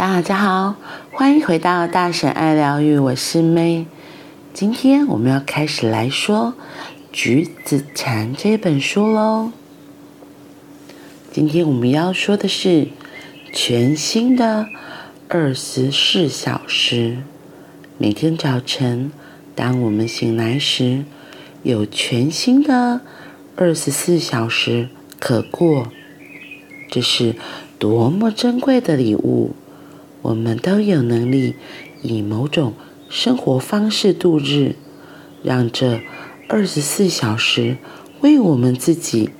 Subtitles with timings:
[0.00, 0.76] 大家好，
[1.12, 3.84] 欢迎回到大婶爱疗愈，我是 May。
[4.54, 6.54] 今天我们要开始来说
[7.12, 9.52] 《橘子禅》这本书喽。
[11.30, 12.88] 今天我们要说的是
[13.52, 14.70] 全新的
[15.28, 17.18] 二十四小时。
[17.98, 19.12] 每天早晨，
[19.54, 21.04] 当我们醒来时，
[21.62, 23.02] 有全新的
[23.54, 25.88] 二十四小时可过。
[26.90, 27.34] 这是
[27.78, 29.54] 多么珍贵的礼物！
[30.22, 31.54] 我们都有能力
[32.02, 32.74] 以某种
[33.08, 34.76] 生活方式度日，
[35.42, 36.00] 让这
[36.48, 37.76] 二十四小时
[38.20, 39.30] 为我们自己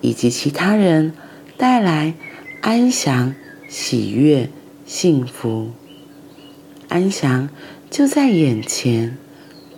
[0.00, 1.12] 以及其他人
[1.56, 2.14] 带来
[2.60, 3.34] 安详、
[3.68, 4.50] 喜悦、
[4.84, 5.70] 幸福。
[6.88, 7.48] 安详
[7.90, 9.16] 就在眼前，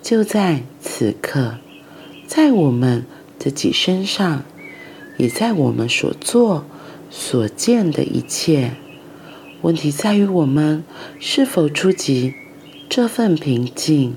[0.01, 1.57] 就在此刻，
[2.25, 3.05] 在我们
[3.37, 4.43] 自己身上，
[5.17, 6.65] 也在我们所做。
[7.15, 8.71] 所见的一切，
[9.63, 10.83] 问题在于我们
[11.21, 12.33] 是否触及
[12.89, 14.13] 这份平静。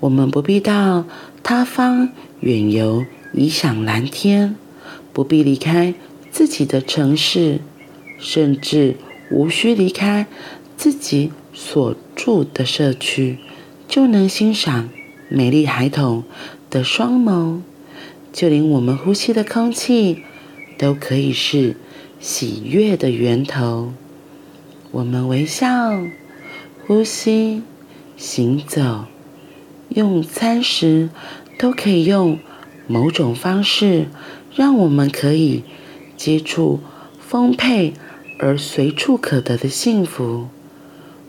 [0.00, 1.04] 我们不必到
[1.44, 2.08] 他方
[2.40, 4.56] 远游，异想蓝天，
[5.12, 5.94] 不必离开
[6.32, 7.60] 自己的城市，
[8.18, 8.96] 甚至
[9.30, 10.26] 无需离开
[10.76, 13.38] 自己所住的社区，
[13.86, 14.88] 就能欣赏
[15.28, 16.24] 美丽孩童
[16.68, 17.60] 的双眸。
[18.32, 20.24] 就连我们呼吸的空气，
[20.76, 21.76] 都可以是。
[22.18, 23.94] 喜悦的源头，
[24.92, 26.02] 我们微笑、
[26.84, 27.62] 呼吸、
[28.16, 29.04] 行走、
[29.88, 31.10] 用餐时，
[31.58, 32.40] 都可以用
[32.88, 34.08] 某种方式，
[34.52, 35.62] 让我们可以
[36.16, 36.80] 接触
[37.20, 37.94] 丰沛
[38.40, 40.48] 而随处可得的幸福。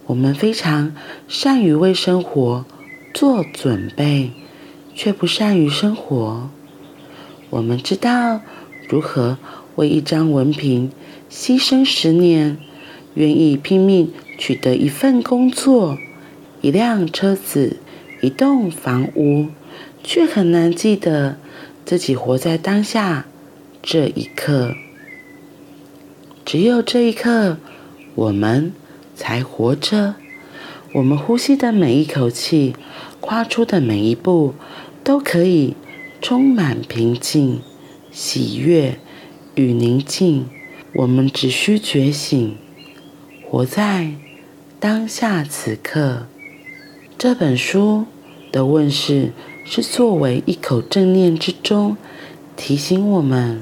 [0.08, 0.96] 我们非常
[1.28, 2.66] 善于为生活
[3.14, 4.32] 做准备，
[4.96, 6.50] 却不善于生活。
[7.52, 8.42] 我们知道
[8.90, 9.38] 如何。
[9.78, 10.92] 为一张文凭
[11.32, 12.58] 牺牲十年，
[13.16, 15.98] 愿意拼命取得一份工作、
[16.62, 17.78] 一辆车子、
[18.22, 19.48] 一栋房屋，
[20.04, 21.38] 却很难记得
[21.86, 23.26] 自己活在当下
[23.82, 24.76] 这一刻。
[26.46, 27.58] 只有这一刻，
[28.16, 28.74] 我们
[29.16, 30.16] 才活着。
[30.94, 32.76] 我们呼吸的每一口气，
[33.20, 34.54] 跨出的每一步，
[35.04, 35.76] 都可以
[36.22, 37.62] 充满平静、
[38.12, 38.98] 喜悦。
[39.56, 40.46] 与宁静，
[40.94, 42.56] 我们只需觉醒，
[43.52, 44.14] 活在
[44.80, 46.26] 当下此刻。
[47.18, 48.06] 这本书
[48.50, 49.34] 的问世
[49.66, 51.98] 是作为一口正念之钟，
[52.56, 53.62] 提醒我们：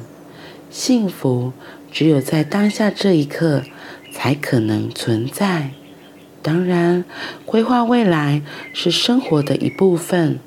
[0.69, 1.53] 幸福
[1.91, 3.63] 只有在当下这一刻
[4.11, 5.72] 才可能存在。
[6.44, 7.03] 当然，
[7.44, 10.38] 规划未来是生活的一部分，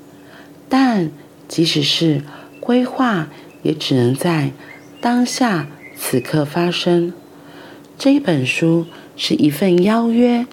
[0.69, 1.11] 但
[1.49, 2.21] 即使是
[2.61, 3.27] 规划，
[3.61, 4.51] 也只能在。
[5.01, 5.67] 当下
[5.97, 7.11] 此刻发生，
[7.97, 10.45] 这一本书是一份邀约，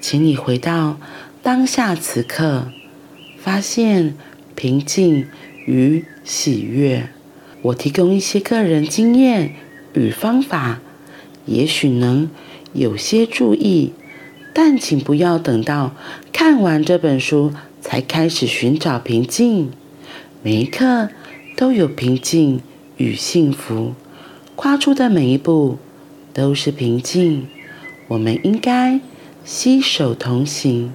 [0.00, 0.98] 请你回到
[1.42, 2.72] 当下此刻，
[3.38, 4.16] 发现
[4.54, 5.26] 平静
[5.66, 7.10] 与喜悦。
[7.62, 9.54] 我提供一些个人经验
[9.94, 10.80] 与方法，
[11.46, 12.30] 也许能
[12.72, 13.92] 有些助益，
[14.52, 15.94] 但请不要等到
[16.32, 19.70] 看完这本书才开始寻找平静。
[20.42, 21.08] 每一刻
[21.56, 22.60] 都有平静。
[23.00, 23.94] 与幸福，
[24.56, 25.78] 跨出的每一步
[26.32, 27.46] 都是平静。
[28.08, 29.00] 我们应该
[29.44, 30.92] 携手同行。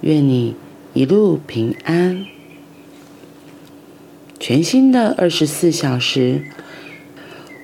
[0.00, 0.56] 愿你
[0.94, 2.26] 一路平安。
[4.40, 6.44] 全新的二十四小时，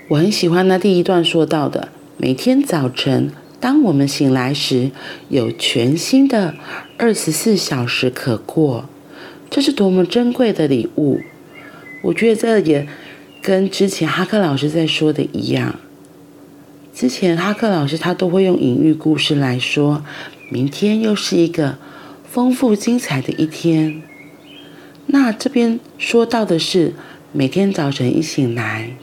[0.09, 4.91] 我很喜欢那第一段说到的：每天早晨，当我们醒来时，
[5.29, 6.55] 有全新的
[6.97, 8.89] 二十四小时可过。
[9.51, 11.21] 这是多么珍贵的礼物！
[12.03, 12.87] 我觉得这也。
[13.41, 15.79] 跟之前哈克老师在说的一样，
[16.99, 20.03] 之前哈克老师他都会用隐喻故事来说，
[20.51, 21.79] 明天又是一个
[22.29, 24.03] 丰富精彩的一天。
[25.07, 26.95] 那这边说到的是
[27.31, 28.97] 每天早晨一醒来，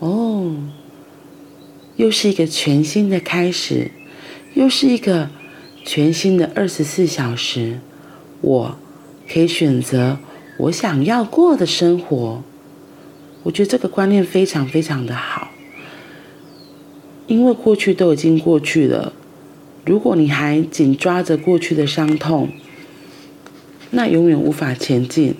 [0.00, 0.56] 哦，
[1.96, 3.90] 又是一个全新的开始，
[4.52, 5.30] 又是一个
[5.86, 7.80] 全新的二十四小时，
[8.42, 8.76] 我
[9.26, 10.18] 可以选择
[10.58, 12.42] 我想要过的生活。
[13.44, 15.48] 我觉得这个观念非常非常的好，
[17.26, 19.12] 因为过去都已经过去了。
[19.84, 22.48] 如果你还紧抓着过去的伤痛，
[23.90, 25.34] 那永远无法前进。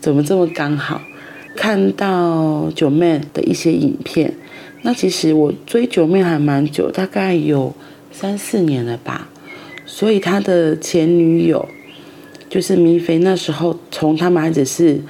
[0.00, 1.02] 怎么这么刚好？
[1.54, 4.34] 看到九妹的一些影片，
[4.82, 7.74] 那其实我追九妹还蛮久，大概有
[8.12, 9.28] 三四年了吧。
[9.84, 11.68] 所以他的前女友
[12.50, 15.00] 就是米菲，那时候从他们还只是。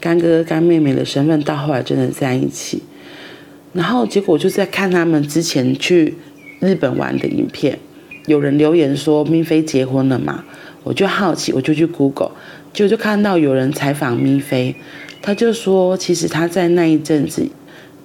[0.00, 2.82] 干哥哥、干妹妹的身份，到后来真的在一起，
[3.72, 6.14] 然后结果就在看他们之前去
[6.60, 7.78] 日本玩的影片，
[8.26, 10.44] 有人留言说咪菲结婚了嘛，
[10.84, 12.32] 我就好奇，我就去 Google，
[12.72, 14.74] 就就看到有人采访咪菲，
[15.20, 17.48] 他就说其实他在那一阵子，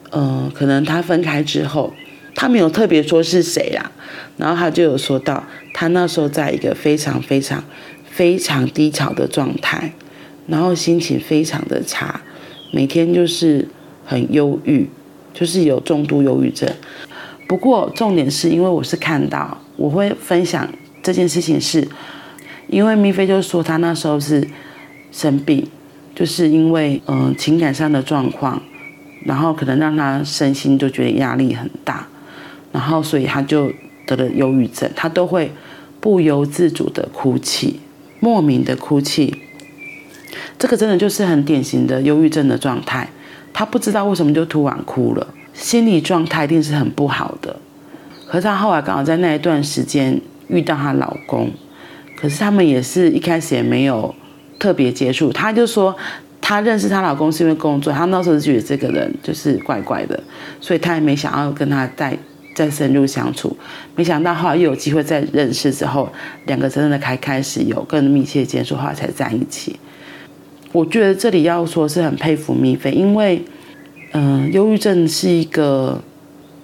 [0.09, 1.93] 呃，可能他分开之后，
[2.33, 3.91] 他没有特别说是谁啦，
[4.37, 5.43] 然后他就有说到
[5.73, 7.63] 他那时候在一个非常非常
[8.09, 9.93] 非常低潮的状态，
[10.47, 12.21] 然后心情非常的差，
[12.71, 13.67] 每天就是
[14.05, 14.89] 很忧郁，
[15.37, 16.67] 就是有重度忧郁症。
[17.45, 20.67] 不过重点是因为我是看到，我会分享
[21.03, 21.87] 这件事情是，
[22.67, 24.47] 因为咪菲就说他那时候是
[25.11, 25.67] 生病，
[26.15, 28.59] 就是因为嗯、情感上的状况，
[29.23, 32.07] 然后可能让他身心就觉得压力很大，
[32.71, 33.71] 然后所以他就
[34.07, 35.51] 得了忧郁症，他都会
[36.01, 37.79] 不由自主的哭泣，
[38.19, 39.33] 莫名的哭泣，
[40.57, 43.09] 这个真的就是很典型的忧郁症的状态，
[43.53, 45.27] 他不知道为什么就突然哭了。
[45.53, 47.55] 心理状态一定是很不好的，
[48.27, 51.49] 可是她后来刚好在那一段时间遇到她老公，
[52.15, 54.13] 可是他们也是一开始也没有
[54.59, 55.31] 特别接触。
[55.33, 55.95] 她就说
[56.39, 60.21] 她认识她老公是因为工作，她那时候觉得这个人就是怪怪的，
[60.61, 62.15] 所以她也没想要跟他再
[62.53, 63.57] 再深入相处。
[63.95, 66.07] 没想到后来又有机会再认识之后，
[66.45, 69.75] 两个真的开开始有更密切接触，后来才在一起。
[70.71, 73.41] 我觉得这里要说是很佩服米菲，因为。
[74.13, 76.01] 嗯，忧郁症是一个，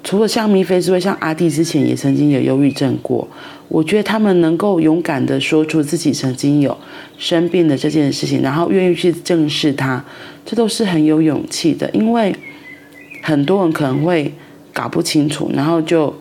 [0.02, 3.28] 除了像米菲之外，像阿弟之前也曾经有忧郁症过。
[3.68, 6.76] 我觉得他们能够勇敢的说出自己曾经有
[7.18, 10.04] 生病的这件事情，然后愿意去正视它，
[10.46, 11.88] 这都是很有勇气的。
[11.92, 12.34] 因为
[13.22, 14.34] 很多人可能会
[14.72, 16.16] 搞不清楚，然后就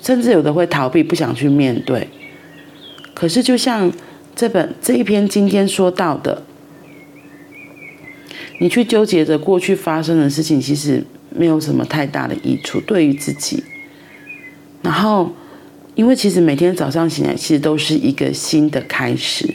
[0.00, 2.08] 甚至有的会逃避，不想去面对。
[3.12, 3.92] 可是就像
[4.34, 6.42] 这本这一篇今天说到的。
[8.62, 13.64] 你去纠结着过去发生的事情，其实没有什么太大的益处，对于自己。
[14.82, 15.32] 然后，
[15.96, 19.52] 因为其实每天早上醒来，其实都是一个新的开始。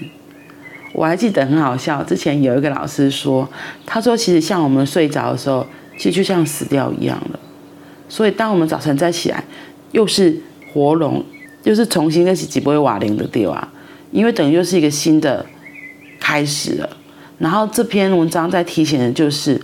[0.91, 3.47] 我还记得很好笑，之前有一个老师说，
[3.85, 5.65] 他说其实像我们睡着的时候，
[5.97, 7.39] 其实就像死掉一样了。
[8.09, 9.41] 所以当我们早晨再起来，
[9.93, 10.37] 又是
[10.73, 11.23] 活龙，
[11.63, 13.71] 又是重新开始几波瓦林的掉啊，
[14.11, 15.45] 因为等于又是一个新的
[16.19, 16.89] 开始了。
[17.39, 19.61] 然后这篇文章在提醒的就是，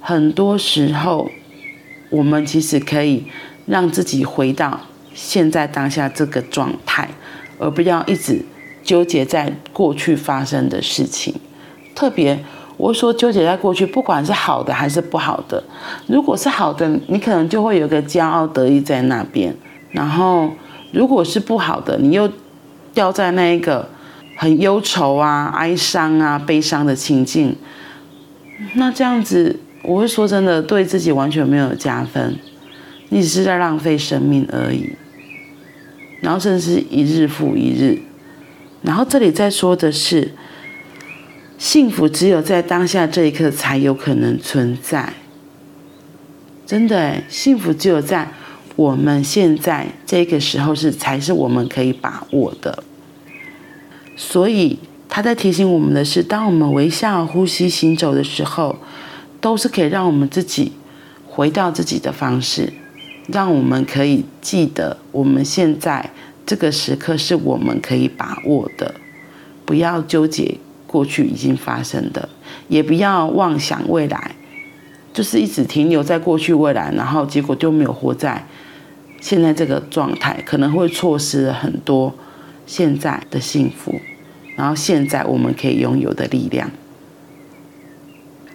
[0.00, 1.30] 很多时候，
[2.08, 3.24] 我们其实可以
[3.66, 4.80] 让自己回到
[5.12, 7.10] 现在当下这个状态，
[7.58, 8.42] 而不要一直
[8.82, 11.34] 纠结在过去发生的事情。
[11.94, 12.42] 特别
[12.78, 15.62] 我说纠结在过去，不管是好的还是不好的，
[16.06, 19.52] 如果是好的，你可能就会有个骄傲得意在那边；
[19.90, 20.50] 然后
[20.92, 22.26] 如果是不好的，你又
[22.94, 23.86] 掉在那一个。
[24.42, 27.54] 很忧愁啊、哀伤啊、悲伤的情境，
[28.74, 32.36] 那这样子，我会说真的，对自己完全没有加分，
[33.10, 34.96] 你只是在浪费生命而已。
[36.22, 38.00] 然后甚至是一日复一日。
[38.82, 40.32] 然后这里在说的是，
[41.56, 45.12] 幸福只有在当下这一刻才有可能存在。
[46.66, 48.28] 真的，幸福只有在
[48.74, 52.82] 我们现在这个时候是才是我们可以把握的。
[54.16, 54.78] 所以
[55.08, 58.76] 他在提醒我们的是，当我们微笑、呼吸、行走的时候，
[59.40, 60.72] 都是可以让我们自己
[61.26, 62.72] 回到自己的方式，
[63.26, 66.10] 让我们可以记得我们现在
[66.46, 68.94] 这个时刻是我们可以把握的，
[69.64, 72.28] 不要纠结过去已经发生的，
[72.68, 74.36] 也不要妄想未来，
[75.12, 78.46] 就是一直停留在过去、未来，然后结果就没有活在
[79.20, 82.14] 现在这个状态，可能会错失很多。
[82.66, 84.00] 现在的幸福，
[84.56, 86.70] 然后现在我们可以拥有的力量。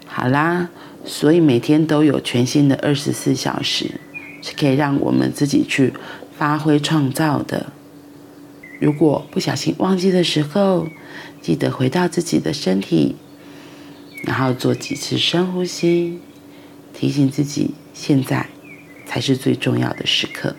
[0.06, 0.70] 好啦，
[1.06, 4.00] 所以每天都有全新的二十四小时，
[4.42, 5.94] 是可以让我们自己去
[6.38, 7.68] 发挥创造的。
[8.80, 10.88] 如果不小心忘记的时候，
[11.42, 13.16] 记得回到自己的身体，
[14.24, 16.20] 然后做几次深呼吸，
[16.94, 18.48] 提醒自己现在
[19.06, 20.56] 才是最重要的时刻。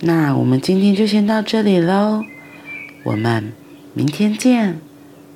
[0.00, 2.22] 那我们今天就先到这里喽。
[3.06, 3.52] 我们
[3.94, 4.80] 明天见，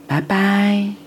[0.09, 1.00] 拜拜。